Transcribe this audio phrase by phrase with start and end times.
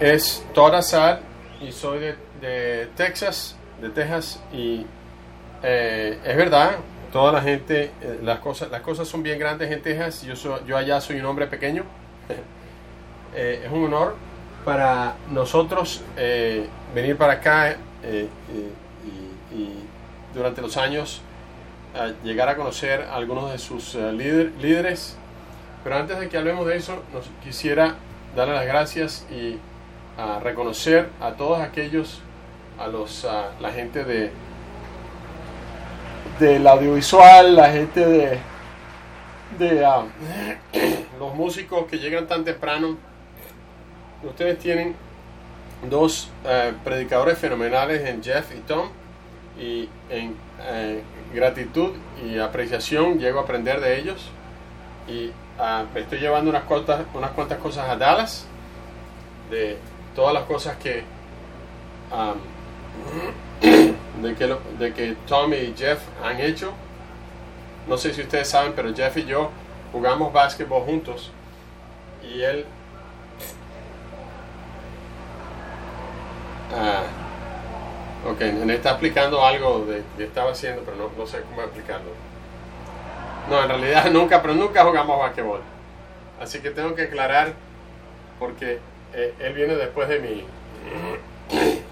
[0.00, 1.18] es Todd Assad
[1.60, 4.86] y soy de, Texas, de Texas y
[5.62, 6.76] eh, es verdad,
[7.12, 10.22] toda la gente, eh, las cosas, las cosas son bien grandes en Texas.
[10.22, 11.84] Yo yo allá soy un hombre pequeño.
[13.34, 14.16] Eh, es un honor
[14.64, 16.00] para nosotros
[16.94, 18.26] venir para acá y,
[20.34, 21.20] durante los años
[22.24, 25.18] llegar a conocer a algunos de sus líder- líderes.
[25.84, 27.96] Pero antes de que hablemos de eso, nos quisiera
[28.34, 29.58] darle las gracias y
[30.16, 32.20] a reconocer a todos aquellos,
[32.78, 34.30] a los, a la gente de
[36.38, 38.38] del audiovisual, la gente de,
[39.58, 40.04] de ah,
[41.18, 42.96] los músicos que llegan tan temprano.
[44.22, 44.94] Ustedes tienen
[45.88, 48.88] dos eh, predicadores fenomenales en Jeff y Tom
[49.58, 51.02] y en eh,
[51.34, 51.90] gratitud
[52.24, 54.30] y apreciación llego a aprender de ellos
[55.08, 58.46] y ah, me estoy llevando unas cuantas, unas cuantas cosas a Dallas
[59.50, 59.78] de
[60.14, 61.02] todas las cosas que
[62.12, 62.34] ah,
[64.22, 66.72] de que, de que Tom y Jeff han hecho.
[67.86, 69.50] No sé si ustedes saben, pero Jeff y yo
[69.92, 71.30] jugamos básquetbol juntos.
[72.22, 72.66] Y él...
[76.74, 77.04] Ah,
[78.30, 82.10] ok, me está explicando algo de que estaba haciendo, pero no, no sé cómo explicarlo.
[83.48, 85.60] No, en realidad nunca, pero nunca jugamos básquetbol.
[86.40, 87.52] Así que tengo que aclarar
[88.38, 88.78] porque
[89.14, 90.44] eh, él viene después de mí.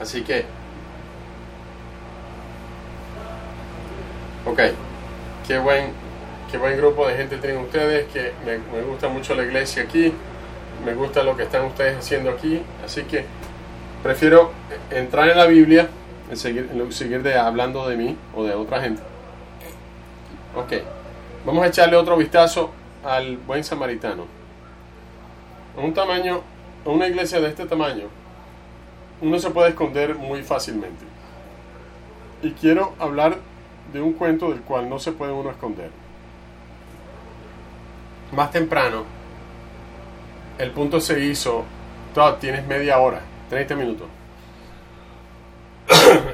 [0.00, 0.44] Así que...
[4.44, 4.60] Ok,
[5.46, 5.92] qué buen,
[6.50, 10.12] qué buen grupo de gente tienen ustedes, que me gusta mucho la iglesia aquí,
[10.84, 13.24] me gusta lo que están ustedes haciendo aquí, así que
[14.02, 14.50] prefiero
[14.90, 15.88] entrar en la Biblia
[16.32, 19.02] en seguir, de, hablando de mí o de otra gente.
[20.56, 20.72] Ok,
[21.44, 22.70] vamos a echarle otro vistazo
[23.04, 24.24] al buen samaritano.
[25.76, 26.40] Un tamaño,
[26.86, 28.06] una iglesia de este tamaño,
[29.20, 31.04] uno se puede esconder muy fácilmente.
[32.42, 33.36] Y quiero hablar
[33.92, 35.90] de un cuento del cual no se puede uno esconder.
[38.34, 39.04] Más temprano,
[40.58, 41.64] el punto se hizo,
[42.14, 44.08] Todd, tienes media hora, 30 minutos,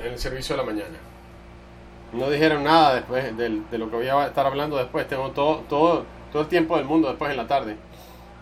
[0.05, 0.97] en el servicio de la mañana.
[2.13, 5.07] No dijeron nada después del- de, lo que voy a estar hablando después.
[5.09, 7.77] Tengo todo, todo, todo el tiempo del mundo después en la tarde.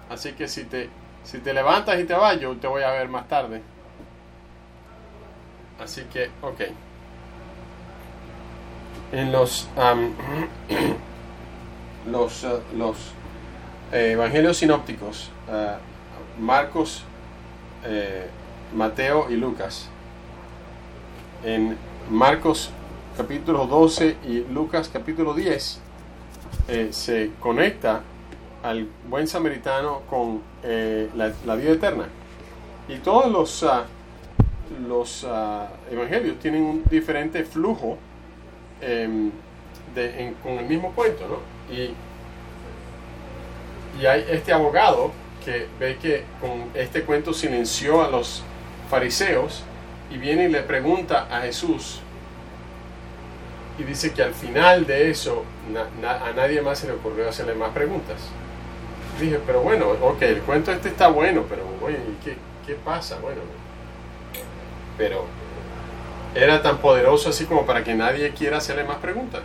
[0.08, 0.88] Así que si te,
[1.24, 3.62] si te levantas y te vas, yo te voy a ver más tarde.
[5.82, 6.60] Así que, ok.
[9.12, 10.12] En los, am,
[12.10, 12.96] los, eh, los
[13.92, 15.74] eh, evangelios sinópticos, eh,
[16.40, 17.04] Marcos,
[17.84, 18.26] eh,
[18.74, 19.88] Mateo y Lucas.
[21.44, 21.76] En
[22.10, 22.70] Marcos
[23.16, 25.80] capítulo 12 y Lucas capítulo 10
[26.68, 28.02] eh, se conecta
[28.62, 32.08] al buen samaritano con eh, la, vida eterna.
[32.88, 33.84] Y todos los, ah,
[34.88, 37.96] los ah, evangelios tienen un diferente flujo
[38.80, 39.30] em,
[39.94, 41.74] de- en- con el mismo cuento, ¿no?
[41.74, 41.94] Y,
[44.00, 45.12] y hay este abogado
[45.44, 48.42] que ve que con este cuento silenció a los
[48.90, 49.62] fariseos
[50.10, 52.00] y viene y le pregunta a Jesús
[53.78, 55.44] y dice que al final de eso
[56.04, 58.16] a nadie más se le ocurrió hacerle más preguntas.
[59.20, 63.18] Dije, pero bueno, ok, el cuento este está bueno, pero oye, ¿y ¿qué, qué pasa?
[63.20, 63.40] Bueno,
[64.96, 65.24] pero
[66.34, 69.42] era tan poderoso así como para que nadie quiera hacerle más preguntas.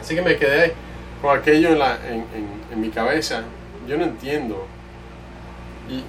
[0.00, 0.74] Así que me quedé
[1.22, 3.42] con aquello en, la, en mi cabeza.
[3.88, 4.66] Yo no entiendo.
[5.88, 6.04] Y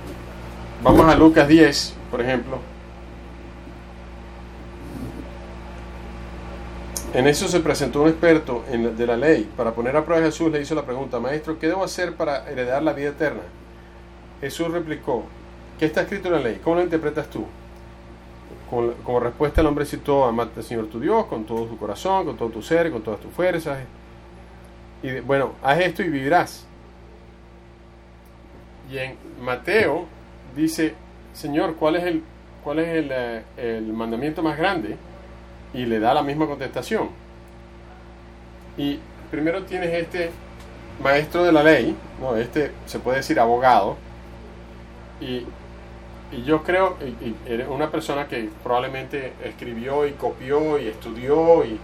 [0.83, 2.59] vamos a Lucas 10, por ejemplo.
[7.15, 9.49] En eso se presentó un experto de la ley.
[9.55, 12.49] Para poner a prueba a Jesús le hizo la pregunta, Maestro, ¿qué debo hacer para
[12.49, 13.43] heredar la vida eterna?
[14.41, 15.23] Jesús replicó,
[15.79, 16.59] ¿qué está escrito en la ley?
[16.61, 17.45] ¿Cómo lo interpretas tú?
[18.69, 22.35] Como, respuesta el hombre citó, amate al Señor tu Dios con todo tu corazón, con
[22.35, 23.79] todo tu ser, con todas tus fuerzas.
[25.01, 26.65] Y bueno, haz esto y vivirás.
[28.91, 30.05] Y en Mateo
[30.55, 30.95] dice,
[31.33, 32.23] Señor, ¿cuál es el,
[32.63, 34.95] cuál es el, eh, el mandamiento más grande?
[35.73, 37.09] Y le da la misma contestación.
[38.77, 38.99] Y
[39.31, 40.31] primero tienes este
[41.01, 43.97] maestro de la ley, no, este se puede decir abogado,
[45.19, 45.45] y,
[46.31, 47.35] y yo creo, y,
[47.69, 51.79] una persona que probablemente escribió y copió y estudió, y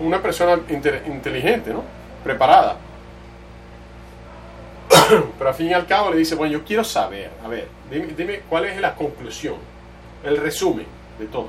[0.00, 1.82] una persona inte- inteligente, ¿no?
[2.24, 2.76] Preparada.
[5.38, 8.08] Pero al fin y al cabo le dice, bueno, yo quiero saber, a ver, dime,
[8.16, 9.56] dime cuál es la conclusión,
[10.24, 10.86] el resumen
[11.18, 11.48] de todo.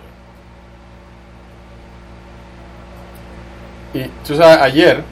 [3.94, 5.04] Y tú sabes, ayer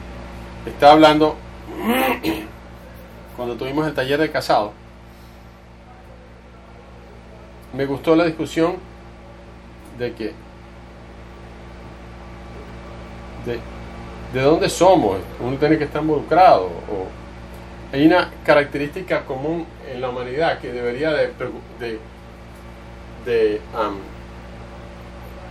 [0.66, 1.36] estaba hablando
[3.36, 4.72] cuando tuvimos el taller de casado,
[7.74, 8.76] me gustó la discusión
[9.98, 10.32] de que
[13.44, 13.60] de,
[14.32, 16.64] de dónde somos, uno tiene que estar involucrado.
[16.64, 17.19] O,
[17.92, 21.32] hay una característica común en la humanidad que debería de,
[23.74, 23.98] um,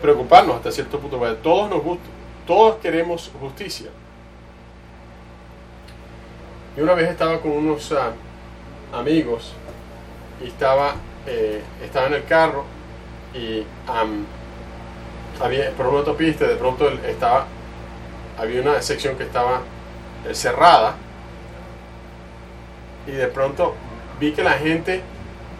[0.02, 2.06] preocuparnos hasta cierto punto, porque todos nos gusta,
[2.48, 3.90] todos queremos justicia.
[6.78, 7.98] Y una vez estaba con unos uh,
[8.96, 9.54] amigos
[10.42, 10.96] y estaba,
[11.28, 12.64] eh, estaba en el carro
[13.34, 13.60] y
[13.90, 14.26] um,
[15.42, 17.48] había por una autopista, de pronto estaba
[18.40, 19.62] había una sección que estaba
[20.26, 20.96] eh, cerrada
[23.10, 23.76] y de pronto
[24.20, 25.02] vi que la gente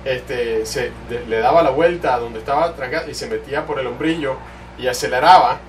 [0.06, 0.92] este, se,
[1.28, 4.36] le daba la vuelta a donde estaba trancada y se metía por el hombrillo
[4.78, 5.60] y aceleraba.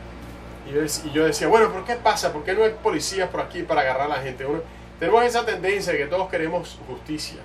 [0.68, 2.32] Y yo, decía, bueno, ¿por qué pasa?
[2.32, 4.46] ¿Por qué no hay policías por aquí para agarrar a la gente?
[4.98, 7.40] tenemos esa tendencia de que todos queremos justicia.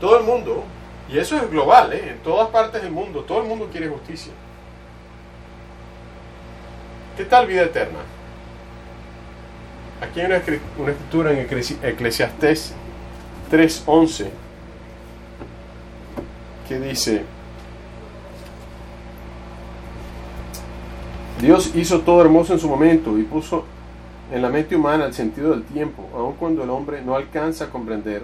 [0.00, 0.64] Todo el mundo,
[1.10, 2.12] y eso es global, ¿eh?
[2.12, 4.32] en todas partes del mundo, todo el mundo quiere justicia.
[7.18, 7.98] ¿Qué tal vida eterna?
[10.00, 11.46] Aquí hay una, escritura en
[11.82, 12.72] Eclesiastés
[13.50, 14.28] 3.11
[16.66, 17.22] que dice,
[21.40, 23.64] Dios hizo todo hermoso en su momento y puso
[24.32, 27.70] en la mente humana el sentido del tiempo, aun cuando el hombre no alcanza a
[27.70, 28.22] comprender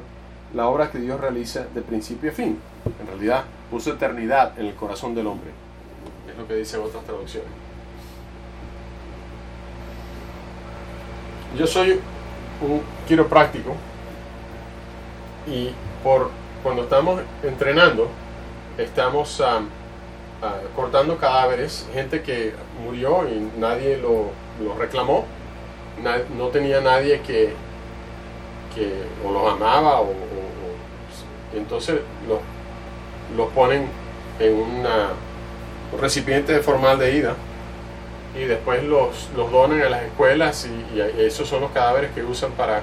[0.54, 2.58] la obra que Dios realiza de principio a fin.
[3.00, 5.50] En realidad puso eternidad en el corazón del hombre.
[6.30, 7.65] Es lo que dicen otras traducciones.
[11.56, 12.00] Yo soy
[12.60, 13.74] un quiropráctico
[15.46, 15.70] y
[16.02, 16.30] por
[16.62, 18.08] cuando estamos entrenando
[18.78, 19.60] estamos ah,
[20.74, 22.54] cortando cadáveres, gente que
[22.84, 24.32] murió y nadie lo,
[24.78, 25.24] reclamó,
[26.36, 27.54] no tenía nadie que,
[28.74, 28.92] que
[29.26, 30.12] o los amaba o,
[31.54, 32.40] entonces los,
[33.36, 33.86] los ponen
[34.38, 34.86] en un
[35.98, 37.36] recipiente formal de ida
[38.36, 42.52] y después los, los donan a las escuelas y, esos son los cadáveres que usan
[42.52, 42.82] para,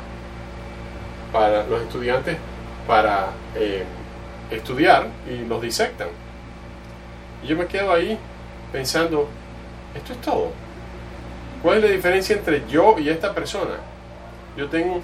[1.31, 2.37] para los estudiantes
[2.87, 3.83] para eh,
[4.51, 6.09] estudiar y los disectan.
[7.43, 8.17] Y yo me quedo ahí
[8.71, 9.29] pensando,
[9.95, 10.51] esto es todo.
[11.61, 13.75] ¿Cuál es la diferencia entre yo y esta persona?
[14.57, 15.01] Yo tengo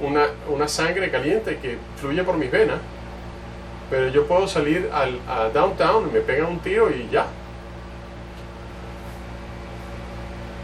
[0.00, 2.78] una, una sangre caliente que fluye por mis venas,
[3.90, 7.26] pero yo puedo salir al, a downtown me pegan un tiro y ya,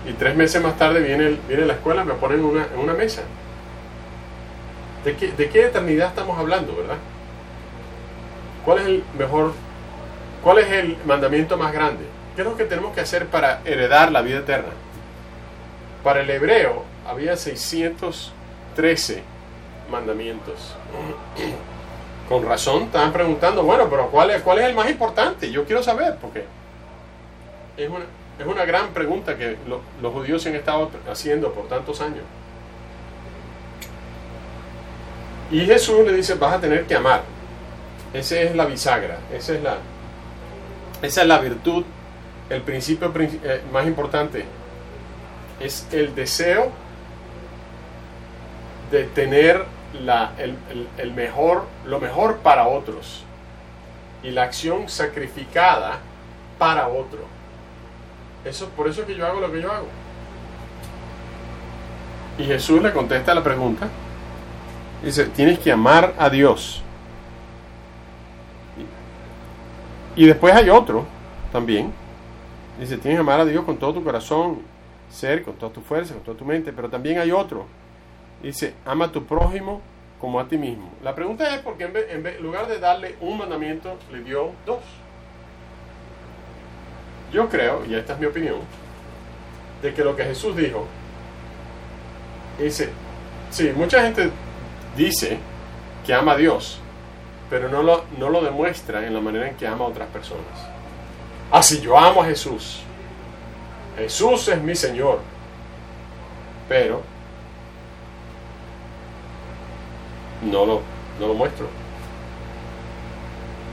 [0.07, 3.23] y tres meses más tarde viene, viene la escuela me ponen una, en una mesa.
[5.05, 6.97] ¿De qué, ¿De qué eternidad estamos hablando, verdad?
[8.65, 9.53] ¿Cuál es el mejor,
[10.43, 12.05] cuál es el mandamiento más grande?
[12.35, 14.73] ¿Qué es lo que tenemos que hacer para heredar la vida eterna?
[16.03, 19.23] Para el hebreo había 613
[19.91, 20.77] mandamientos.
[22.29, 25.51] Con razón estaban preguntando, bueno, pero ¿cuál es, cuál es el más importante?
[25.51, 26.45] Yo quiero saber, porque
[27.77, 28.05] es una,
[28.39, 29.57] es una gran pregunta que
[30.01, 32.25] los judíos se han estado haciendo por tantos años.
[35.51, 37.23] Y Jesús le dice, vas a tener que amar.
[38.13, 39.79] Esa es la bisagra, esa es la,
[41.03, 41.85] esa es la virtud,
[42.51, 44.45] el principio eh, más importante.
[45.61, 46.71] Es el deseo
[48.91, 49.65] de tener
[50.01, 50.33] la,
[50.99, 53.25] el mejor, lo mejor para otros
[54.23, 56.01] y la acción sacrificada
[56.59, 57.36] para otro.
[58.45, 59.87] Eso, por eso es que yo hago lo que yo hago.
[62.39, 63.89] Y Jesús le contesta la pregunta.
[65.03, 66.83] Dice, tienes que amar a Dios.
[70.15, 71.05] Y después hay otro
[71.53, 71.93] también.
[72.79, 74.61] Dice, tienes que amar a Dios con todo tu corazón,
[75.11, 76.73] ser, con toda tu fuerza, con toda tu mente.
[76.73, 77.67] Pero también hay otro.
[78.43, 79.81] Dice, ama a tu prójimo
[80.21, 80.91] como a ti mismo.
[81.03, 84.81] La pregunta es porque en, en lugar de darle un mandamiento, le dio dos.
[87.33, 88.61] Yo creo, y esta es mi opinión,
[89.83, 90.87] de que lo que Jesús dijo,
[92.59, 92.91] dice,
[93.51, 94.31] sí, mucha gente
[94.97, 95.39] dice
[96.05, 96.81] que ama a Dios,
[97.51, 100.77] pero no lo, no lo demuestra en la manera en que ama a otras personas.
[101.51, 102.81] Así ah, yo amo a Jesús.
[103.97, 105.21] Jesús es mi Señor.
[106.69, 107.03] Pero
[110.43, 110.83] no lo,
[111.21, 111.69] no lo muestro.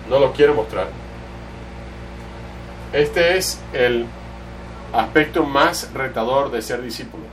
[0.10, 0.88] No lo quiero mostrar.
[2.94, 4.06] Este es el
[4.94, 7.24] aspecto más retador de ser discípulo.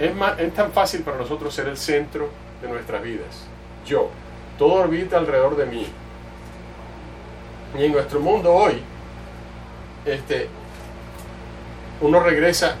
[0.00, 0.12] Es,
[0.54, 2.28] tan fácil para nosotros ser el centro
[2.60, 3.46] de nuestras vidas.
[3.86, 4.10] Yo,
[4.58, 5.86] todo orbita alrededor de mí.
[7.78, 8.82] Y en nuestro mundo hoy,
[10.04, 10.48] este,
[12.00, 12.74] uno regresa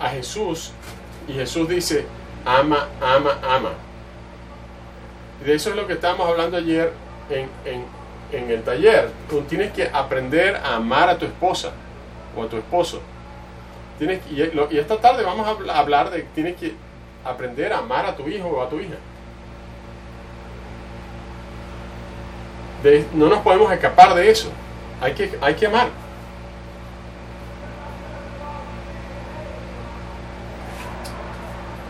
[0.00, 0.72] a Jesús
[1.28, 2.06] y Jesús dice,
[2.44, 3.70] ama, ama, ama.
[5.44, 6.92] De eso es lo que estábamos hablando ayer
[7.30, 7.99] en
[8.32, 9.10] el taller.
[9.28, 11.72] Tú tienes que aprender a amar a tu esposa
[12.36, 13.00] o a tu esposo.
[13.98, 14.42] Tienes, y,
[14.78, 16.74] esta tarde vamos a hablar de tienes que
[17.24, 18.96] aprender a amar a tu hijo o a tu hija.
[23.14, 24.50] no nos podemos escapar de eso.
[25.00, 25.88] Hay que, hay que amar.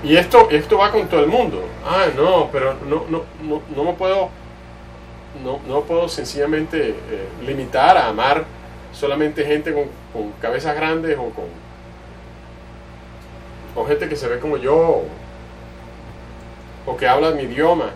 [0.03, 1.63] Y esto, esto va con todo el mundo.
[1.85, 4.31] Ah, no, pero no, no, no, no me puedo,
[5.45, 8.45] no, no puedo sencillamente eh, limitar a amar
[8.93, 11.45] solamente gente con, con, cabezas grandes o con,
[13.77, 15.05] o gente que se ve como yo
[16.87, 17.91] o que habla mi idioma.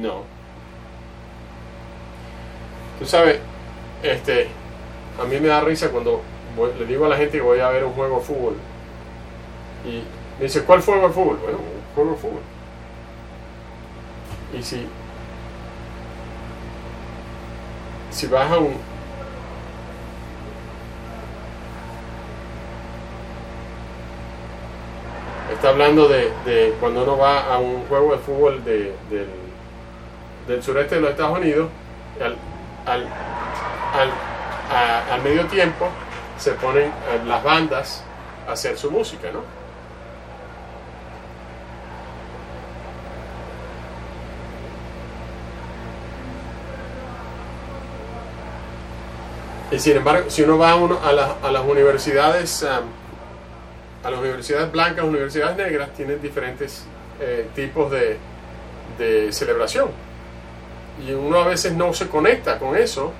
[0.00, 0.22] No.
[2.98, 3.38] Tú sabes,
[4.02, 4.48] este,
[5.20, 6.22] a mí me da risa cuando
[6.78, 8.56] le digo a la gente que voy a ver un juego de fútbol
[9.84, 10.02] y
[10.38, 11.38] me dice, ¿cuál juego de fútbol?
[11.42, 12.40] Bueno, un juego de fútbol.
[14.58, 14.86] Y si,
[18.22, 18.76] si vas a un,
[25.52, 28.94] está hablando de, de, cuando uno va a un juego de fútbol de,
[30.46, 31.68] del, sureste de los Estados Unidos,
[32.20, 32.36] al,
[32.86, 33.08] al,
[33.98, 35.88] al, al medio tiempo
[36.38, 36.92] se ponen
[37.26, 38.04] las bandas
[38.48, 39.40] a hacer su música, ¿no?
[49.82, 52.86] Sin embargo, si uno va a, las universidades, um,
[54.06, 56.84] a las universidades blancas, universidades negras, tienen diferentes
[57.20, 58.16] eh, tipos de,
[59.32, 59.88] celebración.
[61.04, 63.12] Y uno a veces no se conecta con eso.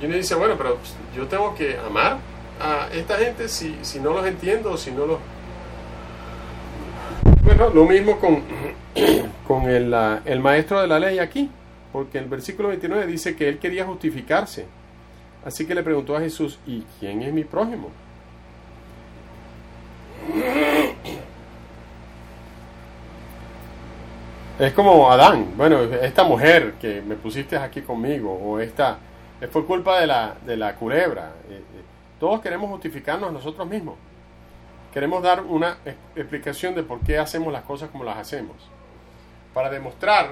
[0.00, 0.78] Y uno dice, bueno, pero
[1.16, 2.18] yo tengo que amar
[2.60, 5.18] a esta gente si, no los entiendo, si no los...
[7.42, 8.44] Bueno, lo mismo con,
[9.48, 9.92] con el,
[10.24, 11.50] el maestro de la ley aquí,
[11.92, 14.66] porque el versículo 29 dice que él quería justificarse
[15.46, 17.88] Así que le preguntó a Jesús, ¿y quién es mi prójimo?
[24.58, 28.98] Es como Adán, bueno, esta mujer que me pusiste aquí conmigo, o esta,
[29.52, 31.34] fue culpa de la, de la culebra.
[31.48, 31.62] Eh, eh,
[32.18, 33.94] todos queremos justificarnos a nosotros mismos.
[34.92, 35.76] Queremos dar una
[36.16, 38.56] explicación de por qué hacemos las cosas como las hacemos.
[39.54, 40.30] Para demostrar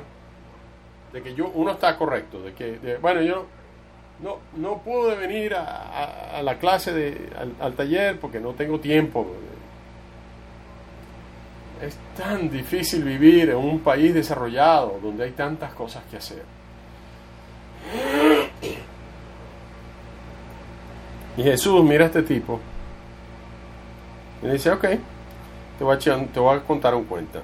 [1.12, 3.46] de que yo, uno está correcto, de que, bueno, yo
[4.24, 7.28] no, no pude venir a, la clase, de,
[7.60, 9.26] al, taller porque no tengo tiempo.
[11.82, 16.42] Es tan difícil vivir en un país desarrollado donde hay tantas cosas que hacer.
[21.36, 22.60] Y Jesús mira a este tipo
[24.42, 24.86] y dice, ok,
[25.78, 27.42] te voy a, te voy a contar un cuento.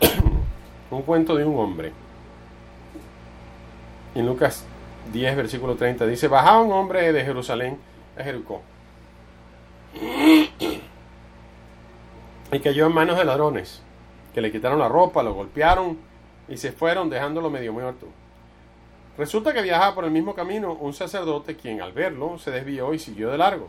[0.90, 1.92] un cuento de un hombre.
[4.16, 4.64] En Lucas
[5.12, 7.78] 10, versículo 30, dice, bajaba un hombre de Jerusalén
[8.18, 8.62] a Jericó
[12.52, 13.82] y cayó en manos de ladrones,
[14.34, 15.98] que le quitaron la ropa, lo golpearon
[16.48, 18.06] y se fueron dejándolo medio muerto.
[19.16, 22.98] Resulta que viajaba por el mismo camino un sacerdote quien al verlo se desvió y
[22.98, 23.68] siguió de largo.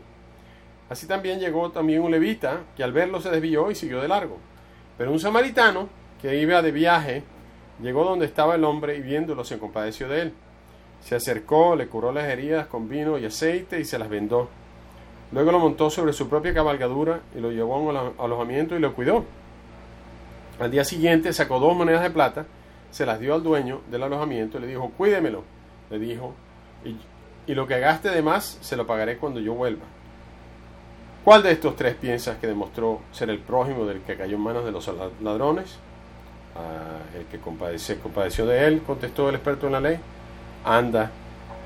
[0.88, 4.38] Así también llegó también un levita que al verlo se desvió y siguió de largo.
[4.96, 5.88] Pero un samaritano
[6.20, 7.22] que iba de viaje
[7.82, 10.34] llegó donde estaba el hombre y viéndolo se compadeció de él.
[11.02, 14.48] Se acercó, le curó las heridas con vino y aceite y se las vendó.
[15.32, 18.94] Luego lo montó sobre su propia cabalgadura y lo llevó a un alojamiento y lo
[18.94, 19.24] cuidó.
[20.58, 22.46] Al día siguiente sacó dos monedas de plata,
[22.90, 25.44] se las dio al dueño del alojamiento y le dijo, cuídemelo,
[25.88, 26.34] le dijo,
[26.84, 26.96] y,
[27.50, 29.84] y lo que gaste de más se lo pagaré cuando yo vuelva.
[31.24, 34.64] ¿Cuál de estos tres piensas que demostró ser el prójimo del que cayó en manos
[34.64, 34.90] de los
[35.22, 35.78] ladrones?
[36.56, 37.38] Ah, el que
[37.78, 39.98] se compadeció de él, contestó el experto en la ley.
[40.64, 41.10] Anda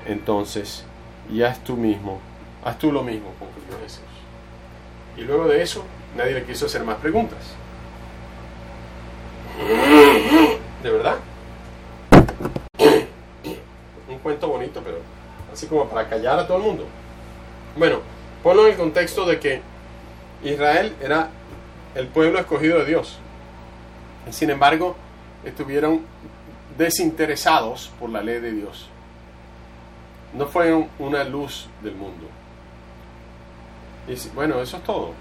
[0.05, 0.85] entonces
[1.31, 2.19] y haz tú mismo,
[2.63, 4.03] haz tú lo mismo, concluyó Jesús.
[5.17, 5.83] Y luego de eso,
[6.15, 7.39] nadie le quiso hacer más preguntas.
[10.83, 11.15] ¿De verdad?
[14.09, 14.97] Un cuento bonito, pero
[15.51, 16.85] así como para callar a todo el mundo.
[17.77, 17.99] Bueno,
[18.43, 19.61] ponlo en el contexto de que
[20.43, 21.29] Israel era
[21.95, 23.19] el pueblo escogido de Dios.
[24.29, 24.95] Sin embargo,
[25.43, 26.01] estuvieron
[26.77, 28.87] desinteresados por la ley de Dios.
[30.33, 32.27] No fue una luz del mundo.
[34.07, 35.13] Y bueno, eso es todo.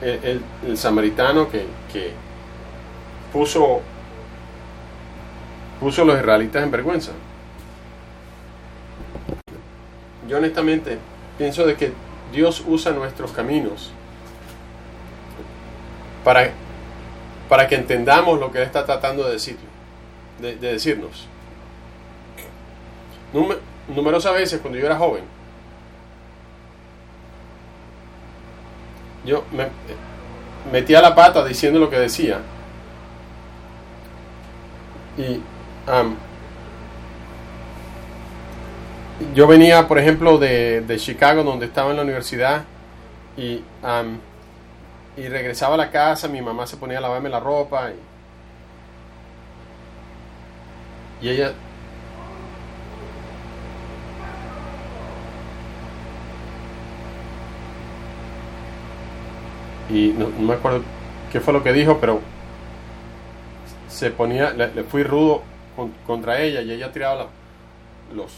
[0.00, 2.12] El, samaritano que, que,
[3.32, 3.80] puso,
[5.80, 7.12] puso a los israelitas en vergüenza.
[10.28, 10.98] Yo honestamente
[11.36, 11.92] pienso de que
[12.32, 13.90] Dios usa nuestros caminos
[16.22, 16.52] para,
[17.48, 19.56] para que entendamos lo que Él está tratando de, decir,
[20.40, 21.26] de, decirnos.
[23.88, 25.24] numerosas veces cuando yo era joven,
[29.24, 29.68] yo me
[30.72, 32.40] metía la pata diciendo lo que decía.
[35.16, 35.40] Y
[39.34, 42.64] yo venía, por ejemplo, de, de, Chicago, donde estaba en la universidad,
[43.36, 43.62] y,
[45.18, 47.90] y regresaba a la casa, mi mamá se ponía a lavarme la ropa,
[51.20, 51.52] y, y ella...
[59.90, 60.82] Y no, me acuerdo
[61.32, 62.20] qué fue lo que dijo, pero
[63.88, 65.42] se ponía, le, fui rudo
[66.06, 67.26] contra ella y ella tiraba
[68.14, 68.30] los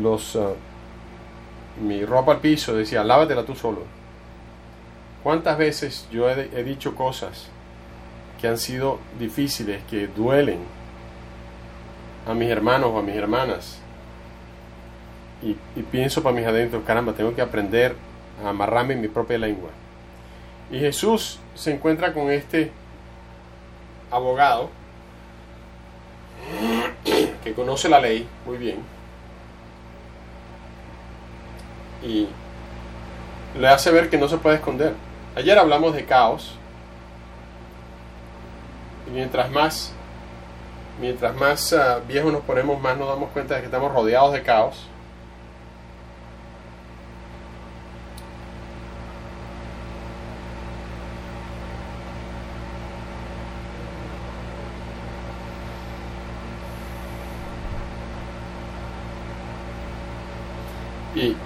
[0.00, 0.52] los ah,
[1.82, 3.97] mi ropa al piso, decía, lávatela tú solo.
[5.22, 7.48] ¿Cuántas veces yo he, dicho cosas
[8.40, 10.60] que han sido difíciles, que duelen
[12.26, 13.78] a mis hermanos o a mis hermanas?
[15.42, 17.94] Y, y pienso para mis adentros, caramba, tengo que aprender
[18.44, 19.70] a amarrarme en mi propia lengua.
[20.70, 22.70] Y Jesús se encuentra con este
[24.10, 24.70] abogado
[27.42, 28.98] que conoce la ley muy bien
[32.02, 32.28] y
[33.58, 34.94] le hace ver que no se puede esconder.
[35.36, 36.54] Ayer hablamos de caos.
[39.06, 39.92] Y mientras más,
[41.00, 44.42] mientras más ah, viejos nos ponemos, más nos damos cuenta de que estamos rodeados de
[44.42, 44.86] caos.
[61.14, 61.36] Y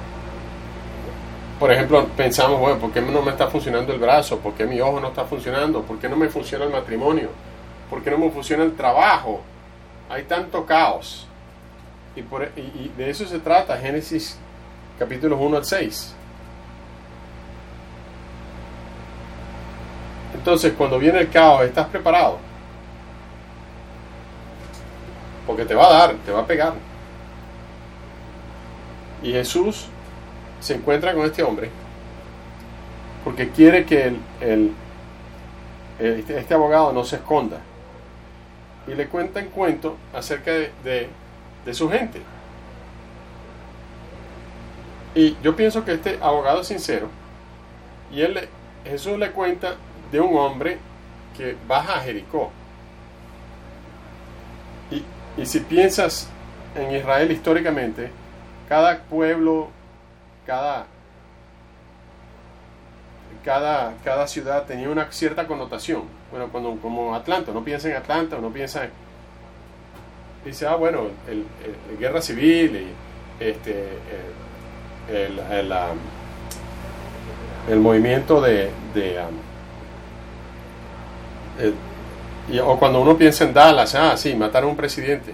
[1.63, 4.41] por ejemplo, pensamos, bueno, ¿por qué no me está funcionando el brazo?
[4.41, 5.81] ¿Por qué mi ojo no está funcionando?
[5.83, 7.29] ¿Por qué no me funciona el matrimonio?
[7.89, 9.43] ¿Por qué no me funciona el trabajo?
[10.11, 11.29] Hay tanto caos.
[12.17, 12.21] Y,
[12.59, 14.37] y, de eso se trata Génesis
[14.99, 16.15] capítulos 1 al 6.
[20.35, 22.39] Entonces, cuando viene el caos, ¿estás preparado?
[25.47, 26.73] Porque te va a dar, te va a pegar.
[29.23, 29.87] Y Jesús
[30.63, 31.69] se encuentra con este hombre
[33.25, 34.15] porque quiere que
[36.01, 37.59] este, este, abogado no se esconda
[38.87, 41.09] y le cuenta en cuento acerca de,
[41.73, 42.21] su gente.
[45.15, 47.09] Y yo pienso que este abogado es sincero
[48.11, 48.49] y él,
[48.85, 49.75] Jesús le cuenta
[50.11, 50.79] de un hombre
[51.37, 52.51] que baja a Jericó.
[55.37, 56.29] Y si piensas
[56.75, 58.11] en Israel históricamente,
[58.69, 59.71] cada pueblo
[60.47, 60.87] cada,
[63.45, 66.03] cada, cada ciudad tenía una cierta connotación.
[66.31, 68.91] Bueno, cuando como Atlanta, no piensa en Atlanta, no piensa en...
[70.45, 71.47] Dice, ah, bueno, el,
[71.99, 72.89] guerra civil y
[73.45, 73.87] este,
[75.09, 75.73] el, el,
[77.69, 78.71] um, movimiento de...
[78.95, 79.39] de um,
[82.65, 85.33] o cuando uno piensa en Dallas, ah, sí, mataron a un presidente.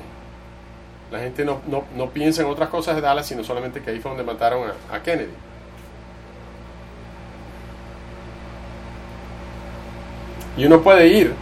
[1.11, 1.61] La gente no,
[2.13, 5.33] piensa en otras cosas de Dallas, sino solamente que ahí fue donde mataron a, Kennedy.
[10.57, 11.35] Y uno puede ir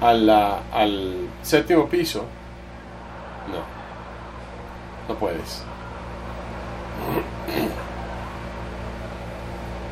[0.00, 2.24] al séptimo piso.
[3.48, 5.64] No, no puedes.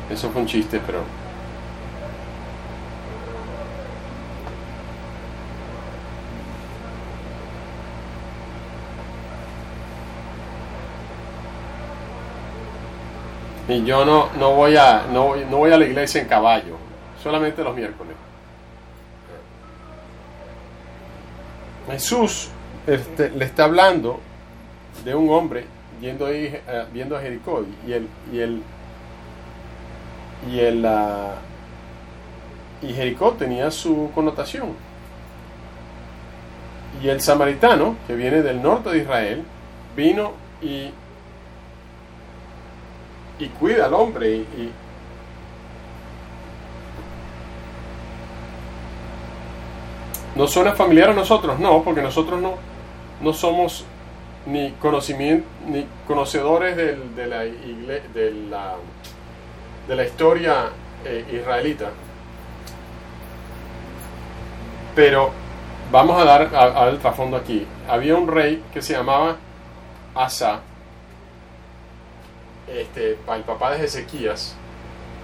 [0.09, 0.99] Eso fue un chiste, pero
[13.67, 16.77] Y yo no, no, voy a, no, no voy a la iglesia en caballo,
[17.21, 18.15] solamente los miércoles.
[21.89, 22.49] Jesús
[22.87, 24.19] este, le está hablando
[25.05, 25.65] de un hombre
[26.01, 28.63] yendo ahí, eh, viendo a Jericó y el y el
[30.51, 30.87] y el
[32.81, 34.73] y Jericó tenía su connotación
[37.01, 39.43] y el samaritano que viene del norte de Israel
[39.95, 40.91] vino y
[43.39, 44.71] y cuida al hombre y,
[50.35, 51.59] ¿Nos suena familiar a nosotros?
[51.59, 52.55] No, porque nosotros no,
[53.21, 53.85] no somos
[54.47, 58.75] ni conocimiento, ni conocedores del, de, la, de, la,
[59.87, 60.69] de la historia
[61.05, 61.91] eh, israelita.
[64.95, 65.31] Pero
[65.91, 67.67] vamos a dar al trasfondo aquí.
[67.87, 69.37] Había un rey que se llamaba
[70.15, 70.61] Asa,
[72.67, 74.55] este, el papá de Ezequías,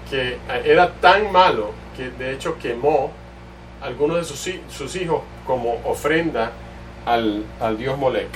[0.08, 3.12] que era tan malo que de hecho quemó
[3.80, 4.24] algunos de
[4.68, 6.52] sus, hijos como ofrenda
[7.06, 8.28] al, al dios Molec.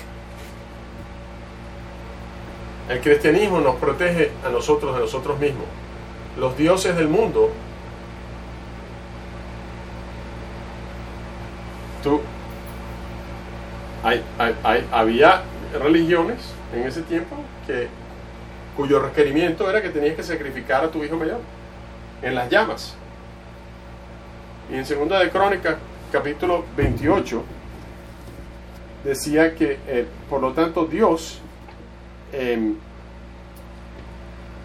[2.89, 5.67] El cristianismo nos protege a nosotros de nosotros mismos.
[6.39, 7.51] Los dioses del mundo,
[12.03, 12.21] tú,
[14.03, 15.43] hay, hay, había
[15.83, 16.39] religiones
[16.75, 17.37] en ese tiempo
[17.67, 17.89] que,
[18.77, 21.41] cuyo requerimiento era que tenías que sacrificar a tu hijo mayor
[22.23, 22.95] en las llamas.
[24.71, 25.77] Y en Segunda de Crónicas,
[26.11, 27.43] capítulo 28,
[29.05, 31.41] decía que, eh, por lo tanto, Dios
[32.33, 32.77] em,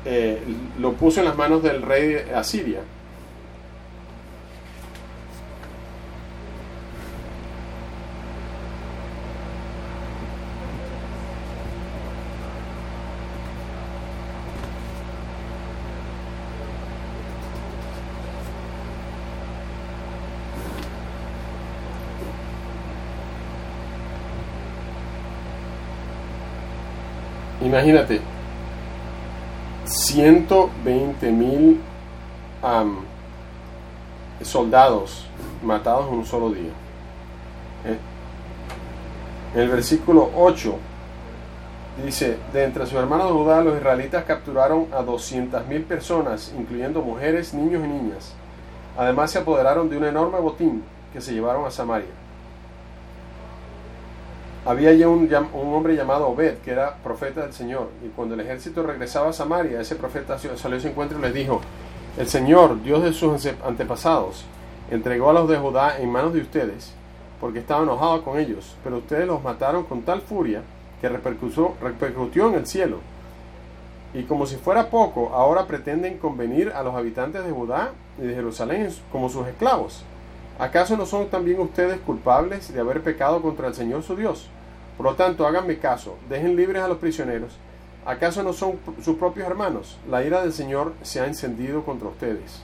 [0.05, 0.41] eh,
[0.79, 2.79] lo puso en las manos del rey de Asiria
[27.69, 28.19] Imagínate,
[29.85, 31.79] 120 mil
[34.41, 35.27] soldados
[35.61, 36.71] matados en un solo día.
[37.85, 37.99] ¿Eh?
[39.53, 40.75] El versículo 8
[42.03, 47.03] dice, de entre sus hermanos de Judá los israelitas capturaron a 200 mil personas, incluyendo
[47.03, 48.33] mujeres, niños y niñas.
[48.97, 52.28] Además se apoderaron de un enorme botín que se llevaron a Samaria
[54.69, 58.83] había ya un, hombre llamado Obed, que era profeta del Señor, y cuando el ejército
[58.83, 61.59] regresaba a Samaria, ese profeta salió a su encuentro y les dijo,
[62.19, 64.45] el Señor, Dios de sus antepasados,
[64.91, 66.93] entregó a los de Judá en manos de ustedes,
[67.41, 70.61] porque estaba enojado con ellos, pero ustedes los mataron con tal furia
[71.01, 72.99] que repercutió, repercutió en el cielo.
[74.13, 78.35] Y como si fuera poco, ahora pretenden convenir a los habitantes de Judá y de
[78.35, 80.03] Jerusalén como sus esclavos.
[80.59, 84.47] ¿Acaso no son también ustedes culpables de haber pecado contra el Señor su Dios?
[84.99, 87.53] Por lo tanto, háganme caso, dejen libres a los prisioneros.
[88.05, 89.97] ¿Acaso no son sus propios hermanos?
[90.09, 92.59] La ira del Señor se ha encendido contra ustedes.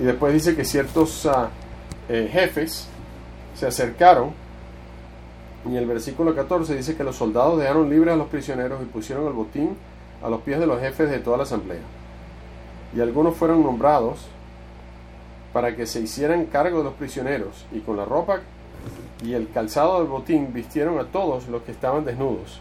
[0.00, 1.50] Y después dice que ciertos ah,
[2.08, 2.88] eh, jefes
[3.54, 4.32] se acercaron.
[5.70, 9.28] Y el versículo 14 dice que los soldados dejaron libres a los prisioneros y pusieron
[9.28, 9.76] el botín
[10.24, 11.82] a los pies de los jefes de toda la asamblea.
[12.96, 14.26] Y algunos fueron nombrados
[15.52, 18.40] para que se hicieran cargo de los prisioneros, y con la ropa
[19.22, 22.60] y el calzado del botín vistieron a todos los que estaban desnudos.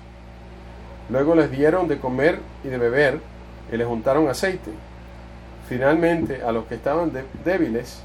[1.10, 3.20] Luego les dieron de comer y de beber,
[3.72, 4.72] y les juntaron aceite.
[5.67, 7.12] Finalmente, a los que estaban
[7.43, 8.02] débiles,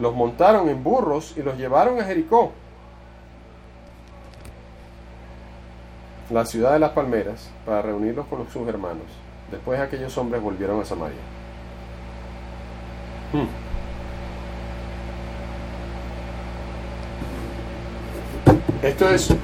[0.00, 2.52] los montaron en burros y los llevaron a Jericó,
[6.30, 9.06] la ciudad de las palmeras, para reunirlos con sus hermanos.
[9.50, 11.20] Después aquellos hombres volvieron a Samaria.
[13.32, 13.63] Hmm.
[18.94, 19.34] Esto es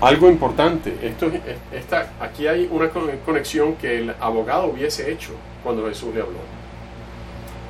[0.00, 0.96] algo importante.
[1.02, 1.28] Esto,
[1.72, 5.32] esta, aquí hay una conexión que el abogado hubiese hecho
[5.64, 6.38] cuando Jesús le habló.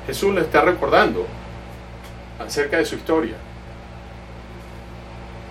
[0.05, 1.25] Jesús le está recordando
[2.37, 3.33] acerca de su historia.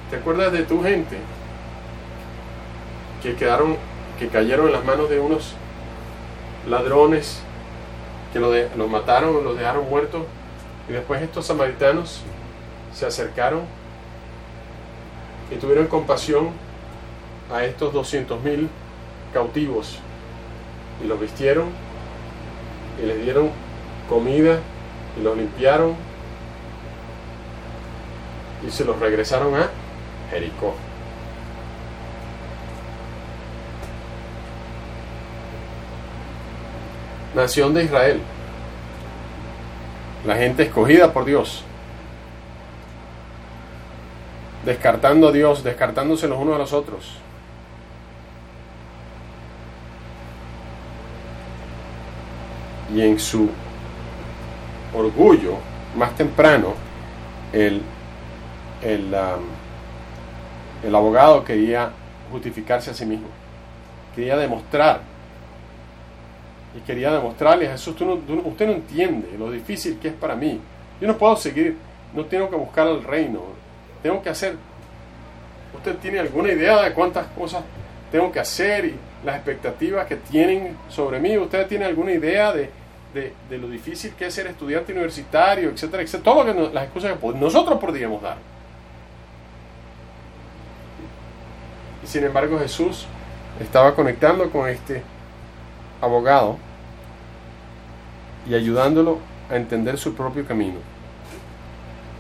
[0.09, 1.17] ¿Te acuerdas de tu gente
[3.25, 3.77] que quedaron,
[4.21, 5.57] que cayeron en las manos de unos
[6.69, 7.41] ladrones
[8.33, 10.23] que los, los mataron, los dejaron muertos
[10.89, 12.23] y después estos samaritanos
[12.95, 13.63] se acercaron
[15.51, 16.51] y tuvieron compasión
[17.53, 18.69] a estos 200.000
[19.33, 19.99] cautivos
[21.03, 21.69] y los vistieron
[23.03, 23.51] y les dieron
[24.09, 24.61] comida
[25.19, 25.95] y los limpiaron
[28.67, 29.69] y se los regresaron a
[30.31, 30.75] Jericó.
[37.35, 38.21] Nación de Israel,
[40.25, 41.65] la gente escogida por Dios,
[44.65, 47.19] descartando a Dios, descartándose los unos a los otros.
[52.95, 53.49] Y en su
[54.95, 55.57] orgullo,
[55.97, 56.75] más temprano,
[57.53, 57.83] el,
[58.83, 61.91] el, um, el abogado quería
[62.31, 63.29] justificarse a sí mismo,
[64.15, 65.01] quería demostrar
[66.77, 70.61] y quería demostrarle a Jesús, usted no entiende lo difícil que es para mí.
[71.01, 71.77] Yo no puedo seguir,
[72.15, 73.41] no tengo que buscar el reino,
[74.05, 74.55] tengo que hacer.
[75.75, 77.65] ¿Usted tiene alguna idea de cuántas cosas
[78.13, 81.39] tengo que hacer y las expectativas que tienen sobre mí?
[81.39, 82.71] ¿Usted tiene alguna idea de,
[83.49, 86.23] lo difícil que es ser estudiante universitario, etcétera, etcétera?
[86.23, 88.37] Todo las excusas que nosotros podríamos dar.
[92.03, 93.07] Y sin embargo Jesús
[93.59, 95.03] estaba conectando con este
[96.03, 96.59] abogado
[98.47, 99.19] y ayudándolo
[99.51, 100.94] a entender su propio camino.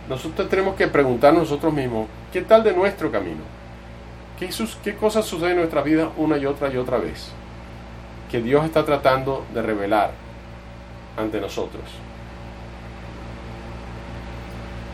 [0.08, 3.42] Nosotros tenemos que preguntar nosotros mismos, ¿qué tal de nuestro camino?
[4.38, 4.50] ¿Qué,
[4.82, 7.30] ¿Qué cosas suceden en nuestra vida una y otra y otra vez?
[8.30, 10.12] Que Dios está tratando de revelar
[11.16, 11.84] ante nosotros.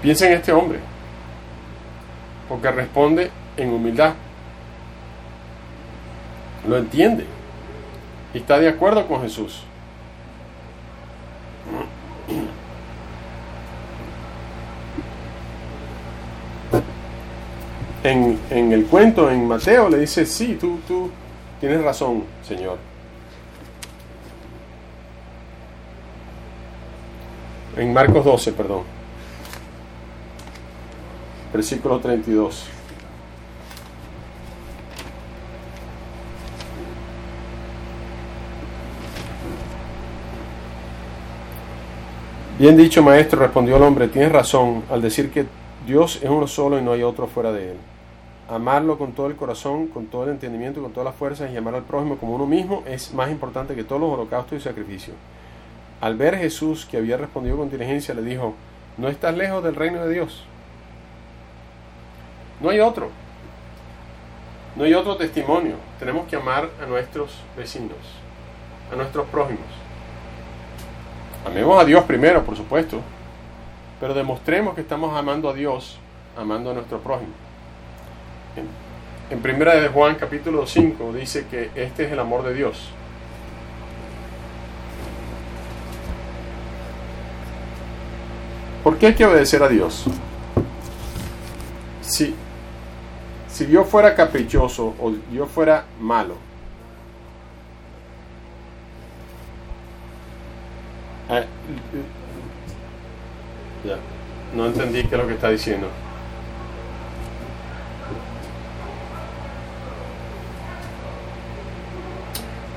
[0.02, 0.78] Piensa en este hombre,
[2.48, 4.14] porque responde en humildad.
[6.68, 7.24] Lo entiende
[8.32, 9.62] y está de acuerdo con Jesús.
[18.02, 21.10] En, el cuento, en Mateo, le dice, sí, tú, tú
[21.60, 22.78] tienes razón, Señor.
[27.76, 28.82] En Marcos 12, perdón.
[31.52, 32.68] Versículo 32.
[42.58, 45.46] Bien dicho, maestro, respondió el hombre, tienes razón al decir que
[45.86, 47.76] Dios es uno solo y no hay otro fuera de él.
[48.50, 51.76] Amarlo con todo el corazón, con todo el entendimiento, con todas las fuerzas y amar
[51.76, 55.16] al prójimo como uno mismo es más importante que todos los holocaustos y sacrificios.
[56.00, 58.54] Al ver Jesús que había respondido con inteligencia, le dijo,
[58.96, 60.42] no estás lejos del reino de Dios.
[62.60, 63.10] No hay otro.
[64.74, 65.76] No hay otro testimonio.
[66.00, 67.98] Tenemos que amar a nuestros vecinos,
[68.92, 69.64] a nuestros prójimos.
[71.46, 73.00] Amemos a Dios primero, por supuesto,
[74.00, 76.00] pero demostremos que estamos amando a Dios,
[76.36, 77.32] amando a nuestro prójimo.
[78.56, 82.90] En, primera de Juan capítulo 5 dice que este es el amor de Dios.
[88.82, 90.04] ¿Por qué hay que obedecer a Dios?
[92.00, 92.34] Si,
[93.48, 96.36] si yo fuera caprichoso o yo fuera malo,
[101.30, 101.44] Eh,
[103.86, 103.96] ya,
[104.56, 105.86] no entendí qué es lo que está diciendo.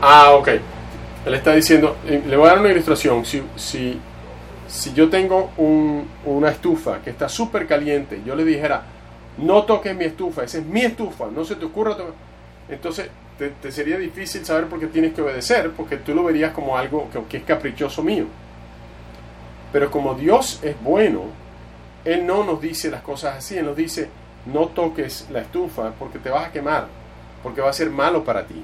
[0.06, 0.50] Ah, ok.
[1.26, 3.26] Él está diciendo, le voy a dar una ilustración.
[3.26, 3.98] Si, si,
[4.68, 8.84] si yo tengo un, una estufa que está súper caliente, yo le dijera,
[9.38, 12.14] no toques mi estufa, esa es mi estufa, no se te ocurra tocar.
[12.68, 16.52] Entonces, te, te, sería difícil saber por qué tienes que obedecer, porque tú lo verías
[16.52, 18.26] como algo que, que es caprichoso mío.
[19.72, 21.22] Pero como Dios es bueno,
[22.04, 24.10] Él no nos dice las cosas así, Él nos dice,
[24.48, 26.88] no toques la estufa porque te vas a quemar,
[27.42, 28.62] porque va a ser malo para ti.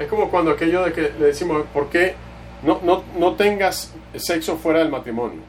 [0.00, 2.14] Es como cuando aquello de que le decimos, ¿por qué
[2.62, 5.42] no, no, no tengas sexo fuera del matrimonio?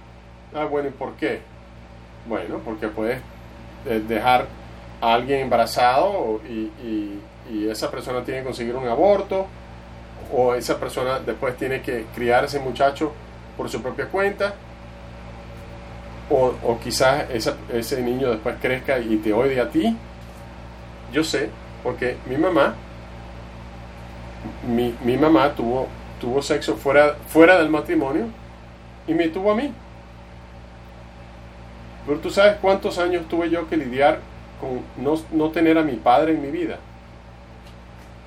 [0.54, 1.40] Ah, bueno, ¿y por qué?
[2.28, 3.20] Bueno, porque puedes
[3.88, 4.48] eh, dejar
[5.00, 7.22] a alguien embarazado y, y,
[7.70, 9.46] esa persona tiene que conseguir un aborto
[10.34, 13.12] o esa persona después tiene que criar a ese muchacho
[13.58, 14.54] por su propia cuenta,
[16.30, 19.98] o, o quizás ese niño después crezca y te odie a ti.
[21.12, 21.50] Yo sé,
[21.84, 22.76] porque mi mamá,
[24.68, 25.88] mi, mi mamá tuvo,
[26.20, 28.28] tuvo sexo fuera, fuera del matrimonio
[29.08, 29.72] y me tuvo a mí.
[32.06, 34.20] Pero tú sabes cuántos años tuve yo que lidiar
[34.60, 36.78] con no, no tener a mi padre en mi vida.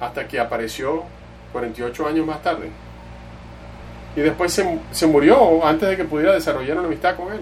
[0.01, 1.05] Hasta que apareció
[1.53, 2.71] 48 años más tarde.
[4.17, 7.41] Y después se, se, murió antes de que pudiera desarrollar una amistad con él.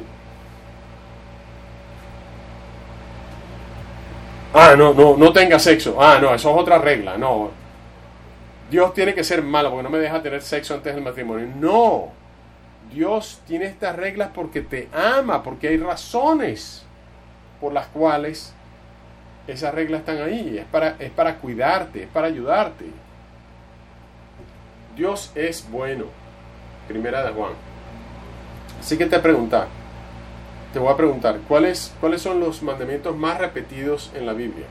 [4.55, 5.97] Ah, no, no, no tenga sexo.
[6.01, 7.17] Ah, no, eso es otra regla.
[7.17, 7.62] No.
[8.73, 11.47] Dios tiene que ser malo porque no me deja tener sexo antes del matrimonio.
[11.61, 12.09] No.
[12.91, 16.83] Dios tiene estas reglas porque te ama, porque hay razones
[17.61, 18.55] por las cuales
[19.47, 20.57] esas reglas están ahí.
[20.57, 22.87] Es para, es para cuidarte, es para ayudarte.
[24.97, 26.07] Dios es bueno.
[26.89, 27.53] Primera de Juan.
[28.81, 29.69] Así que te preguntar,
[30.73, 34.65] te voy a preguntar, ¿cuáles, ¿cuáles son los mandamientos más repetidos en la Biblia?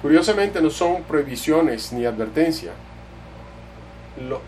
[0.00, 2.72] Curiosamente no son prohibiciones ni advertencia.
[4.28, 4.40] Lo,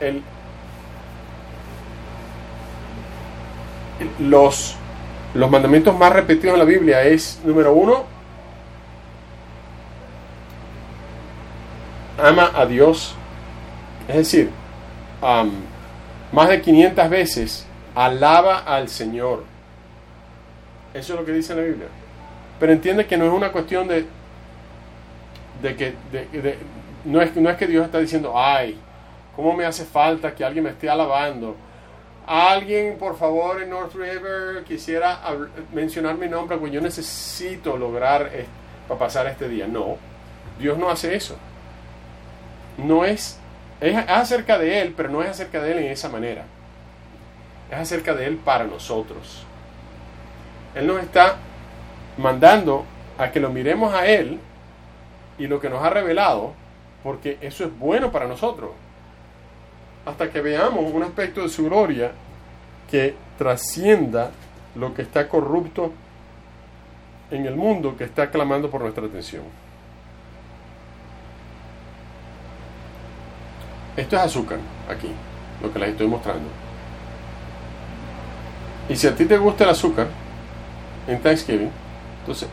[0.00, 0.22] el,
[4.20, 4.76] los,
[5.34, 8.04] los mandamientos más repetidos en la Biblia es, número uno,
[12.18, 13.16] ama a Dios
[14.08, 14.50] es decir,
[16.32, 19.44] más de 500 veces alaba al Señor.
[20.94, 21.88] Eso es lo que dice la Biblia.
[22.60, 24.06] Pero entiende que no es una cuestión de,
[25.62, 25.94] de que
[27.04, 28.78] no, es, no es que Dios está diciendo, ay,
[29.36, 31.54] ¿cómo me hace falta que alguien me esté alabando?
[32.26, 35.20] Alguien, por favor, en North River quisiera
[35.72, 38.32] mencionar mi nombre, pues yo necesito lograr
[38.88, 39.68] para pasar este día.
[39.68, 39.96] No,
[40.58, 41.36] Dios no hace eso.
[42.78, 43.38] No es,
[43.80, 46.44] es acerca de Él, pero no es acerca de Él en esa manera.
[47.70, 49.44] Es acerca de Él para nosotros.
[50.74, 51.36] Él nos está
[52.18, 52.84] mandando
[53.18, 54.40] a que lo miremos a Él
[55.38, 56.54] y lo que nos ha revelado,
[57.02, 58.70] porque eso es bueno para nosotros.
[60.06, 62.12] Hasta que veamos un aspecto de su gloria
[62.90, 64.30] que trascienda
[64.74, 65.92] lo que está corrupto
[67.30, 69.42] en el mundo que está clamando por nuestra atención.
[73.96, 75.10] Esto es azúcar, aquí,
[75.62, 76.48] lo que les estoy mostrando.
[78.88, 80.06] Y si a ti te gusta el azúcar
[81.08, 81.70] en Thanksgiving,
[82.20, 82.48] entonces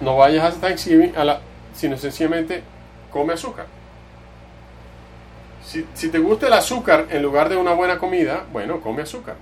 [0.00, 1.40] no vayas a Thanksgiving a la,
[1.74, 2.62] sino sencillamente
[3.12, 3.66] come azúcar.
[5.66, 9.34] Si, si te gusta el azúcar en lugar de una buena comida, bueno, come azúcar.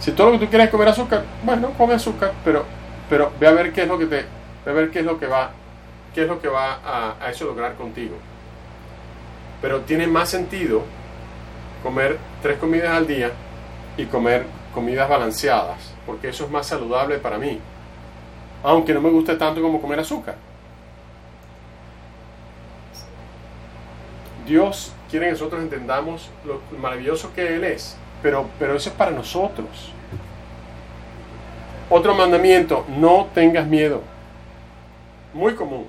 [0.00, 2.64] Si todo lo que tú quieres es comer azúcar, bueno, come azúcar, pero,
[3.08, 4.24] pero ve a ver qué es lo que te,
[4.64, 5.52] ve a ver qué es lo que va,
[6.12, 8.16] qué es lo que va a, a eso lograr contigo.
[9.62, 10.82] Pero tiene más sentido
[11.84, 13.30] comer tres comidas al día
[13.96, 17.60] y comer comidas balanceadas, porque eso es más saludable para mí,
[18.66, 20.34] aunque no me guste tanto como comer azúcar.
[24.44, 29.12] Dios quiere que nosotros entendamos lo maravilloso que Él es, pero, pero eso es para
[29.12, 29.92] nosotros.
[31.88, 34.02] Otro mandamiento, no tengas miedo.
[35.32, 35.86] Muy común.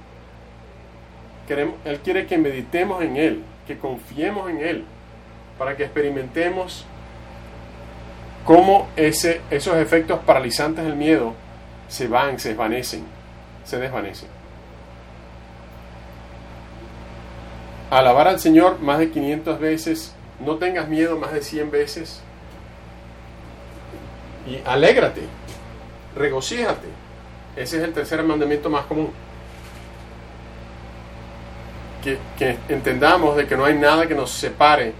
[1.50, 4.86] Él quiere que meditemos en Él, que confiemos en Él,
[5.58, 6.86] para que experimentemos
[8.46, 11.34] cómo ese, esos efectos paralizantes del miedo
[11.88, 13.06] se van, se desvanecen,
[13.64, 14.30] se desvanecen.
[17.90, 22.22] Alabar al Señor más de 500 veces, no tengas miedo más de 100 veces
[24.46, 25.24] y alégrate
[26.18, 26.88] regocíjate.
[27.56, 29.12] Ese es el tercer mandamiento más común.
[32.04, 34.94] Que, que, entendamos de que no hay nada que nos separe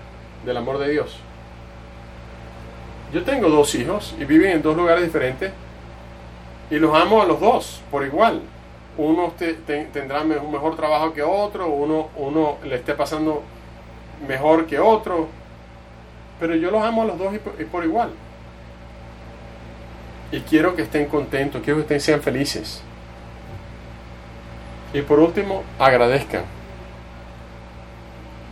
[0.46, 1.18] del amor de Dios.
[3.14, 5.52] Yo tengo dos hijos y viven en dos lugares diferentes
[6.70, 8.42] y los amo a los dos por igual.
[8.98, 13.44] Uno te, te, tendrá un mejor trabajo que otro, uno, uno le esté pasando
[14.28, 15.28] mejor que otro,
[16.40, 18.12] pero yo los amo a los dos y por, igual.
[20.32, 22.82] Y quiero que estén contentos, quiero que ustedes sean felices.
[24.94, 26.44] Y por último, agradezcan.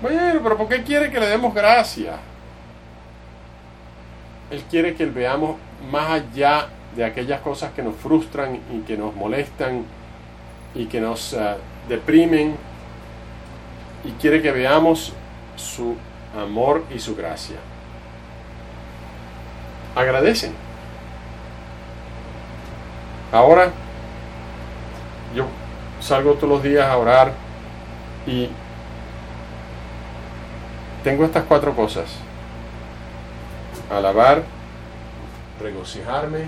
[0.02, 2.16] Bueno, pero ¿por qué quiere que le demos gracias?
[4.52, 5.58] Él quiere que veamos
[5.92, 9.86] más allá de aquellas cosas que nos frustran y que nos molestan
[10.74, 11.58] y que nos uh,
[11.90, 12.56] deprimen.
[14.04, 15.14] Y quiere que veamos
[15.56, 15.96] su
[16.38, 17.58] amor y su gracia.
[19.96, 20.54] Agradecen.
[23.32, 23.72] Ahora
[25.36, 25.46] yo
[26.00, 27.34] salgo todos los días a orar
[28.28, 28.50] y
[31.04, 32.06] tengo estas cuatro cosas.
[33.92, 34.44] Alabar,
[35.62, 36.46] regocijarme,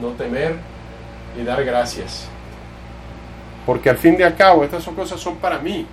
[0.00, 0.56] no temer
[1.38, 2.28] y dar gracias.
[3.66, 5.86] Porque al fin de al cabo estas son cosas son para mí.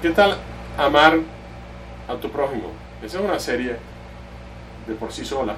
[0.00, 0.38] ¿Qué tal
[0.78, 1.18] amar
[2.08, 2.70] a tu prójimo?
[3.02, 3.76] Esa es una serie
[4.86, 5.56] de por sí sola.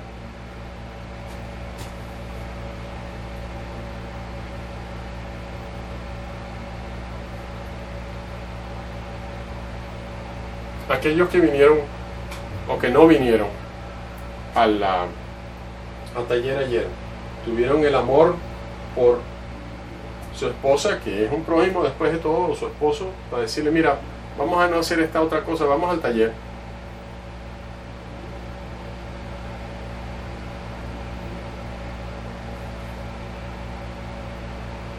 [10.93, 11.79] aquellos que vinieron
[12.69, 13.62] o que no vinieron
[14.55, 16.87] al, al taller ayer
[17.45, 18.37] tuvieron el amor
[18.95, 19.21] por
[20.35, 23.97] su esposa, que es un prójimo después de todo, su esposo, para decirle, mira,
[24.39, 26.33] vamos a no hacer esta otra cosa, vamos al taller.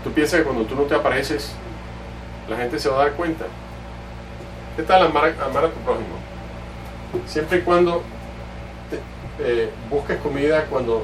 [0.03, 1.53] Tú piensas que cuando tú no te apareces,
[2.49, 3.45] la gente se va a dar cuenta.
[4.75, 6.15] ¿Qué tal amar, amar a tu prójimo?
[7.25, 8.03] Siempre y cuando
[9.39, 9.69] eh,
[10.21, 11.03] comida cuando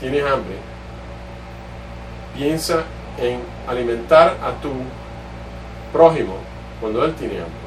[0.00, 0.56] tienes hambre,
[2.36, 2.84] piensa
[3.18, 4.70] en alimentar a tu
[5.92, 6.36] prójimo
[6.80, 7.60] cuando él tiene hambre.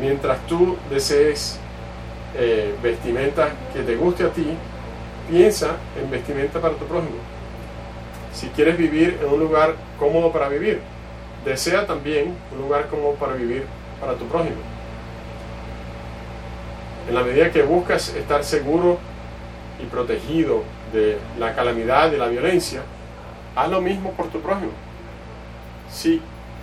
[0.00, 1.58] Mientras tú desees
[2.36, 4.46] eh, vestimenta que te guste a ti,
[5.28, 7.16] piensa en vestimenta para tu prójimo.
[8.32, 10.80] Si quieres vivir en un lugar cómodo para vivir,
[11.44, 13.64] desea también un lugar cómodo para vivir
[14.00, 14.56] para tu prójimo.
[17.10, 18.96] En la medida que buscas estar seguro
[19.82, 22.82] y protegido de la calamidad, de la violencia,
[23.56, 24.70] haz lo mismo por tu prójimo.
[25.90, 26.22] Si,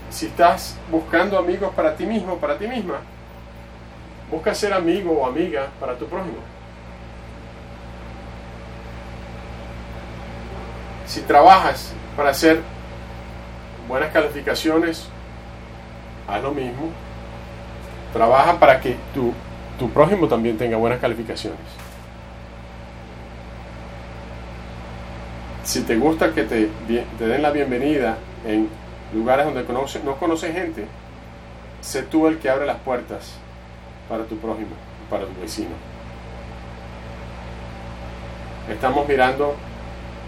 [0.10, 3.02] si estás buscando amigos para ti mismo, para ti misma,
[4.32, 6.40] Busca ser amigo o amiga para tu prójimo.
[11.06, 12.62] Si trabajas para hacer
[13.88, 15.08] buenas calificaciones,
[16.28, 16.92] haz lo mismo.
[18.12, 19.34] Trabaja para que tu,
[19.78, 21.60] tu prójimo también tenga buenas calificaciones.
[25.64, 26.70] Si te gusta que te,
[27.20, 28.70] den la bienvenida en
[29.14, 29.66] lugares donde
[30.04, 30.86] no conoces gente,
[31.82, 33.34] sé tú el que abre las puertas
[34.10, 34.72] para tu prójimo,
[35.10, 35.76] para tu vecino.
[38.70, 39.56] Estamos mirando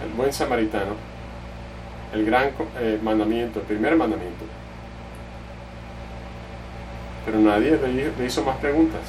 [0.05, 0.93] el buen samaritano,
[2.13, 4.45] el gran eh, mandamiento, el primer mandamiento.
[7.25, 7.79] Pero nadie
[8.17, 9.01] le hizo más preguntas.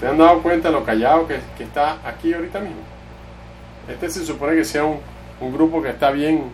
[0.00, 2.80] ¿Te han dado cuenta lo callado que, está aquí ahorita mismo?
[3.86, 4.98] Este se supone que sea un,
[5.40, 6.44] un grupo que está bien.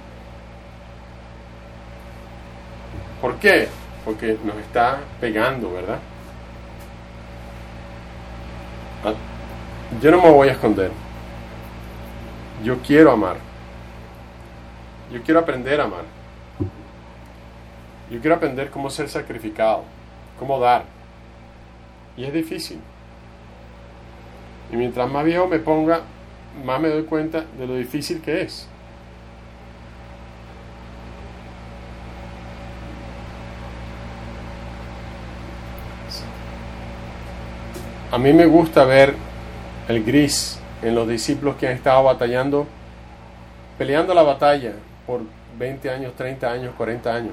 [3.20, 3.68] ¿Por qué?
[4.05, 5.99] Porque nos está pegando, ¿verdad?
[9.05, 9.14] Ah,
[10.03, 10.90] yo no me voy a esconder.
[12.64, 13.36] Yo quiero amar.
[15.12, 16.05] Yo quiero aprender a amar.
[18.11, 19.84] Yo quiero aprender cómo ser sacrificado,
[20.38, 20.84] cómo dar.
[22.16, 22.80] Y es difícil.
[24.72, 26.00] Y mientras más viejo me ponga,
[26.64, 28.68] más me doy cuenta de lo difícil que es.
[38.10, 39.14] A mí me gusta ver
[39.88, 42.66] el gris en los discípulos que han estado batallando,
[43.76, 44.72] peleando la batalla
[45.06, 45.20] por
[45.58, 47.32] 20 años, 30 años, 40 años.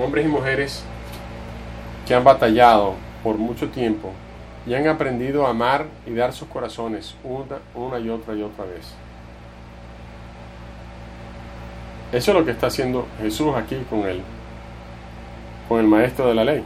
[0.00, 0.82] Hombres y mujeres
[2.06, 4.12] que han batallado por mucho tiempo
[4.66, 8.94] y han aprendido a amar y dar sus corazones una, y otra y otra vez.
[12.12, 14.22] Eso es lo que está haciendo Jesús aquí con él,
[15.68, 16.64] con el maestro de la ley.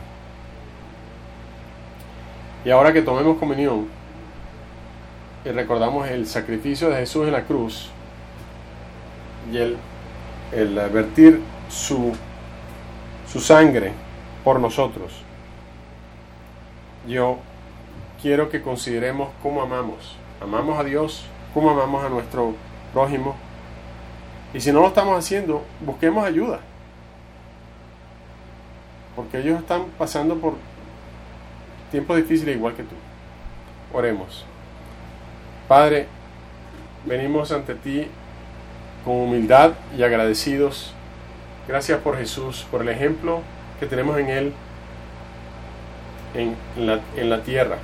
[2.65, 3.87] Y ahora que tomemos comunión
[5.45, 7.91] y recordamos el sacrificio de Jesús en la cruz
[9.53, 9.77] y el,
[10.53, 12.15] el vertir su,
[13.27, 13.93] su sangre
[14.43, 15.13] por nosotros,
[17.07, 17.39] yo
[18.21, 20.17] quiero que consideremos cómo amamos.
[20.41, 22.55] Amamos a Dios, cómo amamos a nuestro
[22.93, 23.35] prójimo,
[24.55, 26.61] y si no lo estamos haciendo, busquemos ayuda.
[29.17, 30.55] Porque ellos están pasando por
[31.91, 32.95] tiempos difíciles igual que tú.
[33.93, 34.45] Oremos.
[35.67, 36.07] Padre,
[37.05, 38.07] venimos ante ti
[39.05, 40.95] con humildad y agradecidos.
[41.67, 43.41] Gracias por Jesús, por el ejemplo
[43.81, 44.53] que tenemos en Él
[46.35, 47.77] en la, tierra.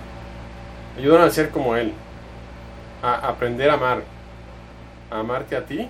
[0.98, 1.92] Ayúdanos a ser como Él,
[3.02, 4.02] a aprender a amar,
[5.10, 5.88] a amarte a ti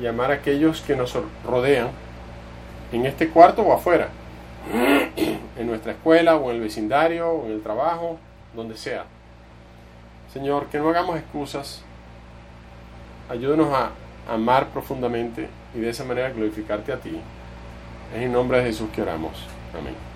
[0.00, 1.88] y amar a aquellos que nos rodean,
[2.92, 4.10] en este cuarto o afuera,
[5.56, 8.18] en nuestra escuela o en el vecindario o en el trabajo,
[8.54, 9.04] donde sea.
[10.32, 11.82] Señor, que no hagamos excusas,
[13.28, 13.90] ayúdenos a
[14.32, 17.18] amar profundamente y de esa manera glorificarte a ti.
[18.14, 19.32] Es en nombre de Jesús que oramos.
[19.78, 20.13] Amén.